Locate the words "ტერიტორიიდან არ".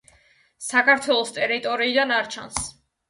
1.35-2.31